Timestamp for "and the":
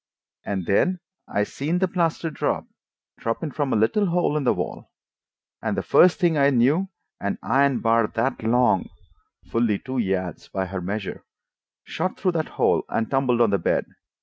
5.61-5.83